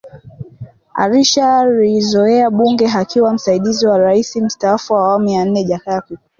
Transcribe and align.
Alishalizoea 0.93 2.49
bunge 2.49 2.87
akiwa 2.95 3.33
msaidizi 3.33 3.87
wa 3.87 3.97
raisi 3.97 4.41
mstaafu 4.41 4.93
wa 4.93 4.99
awamu 4.99 5.27
ya 5.29 5.45
nne 5.45 5.63
Jakaya 5.63 6.01
Kikwete 6.01 6.23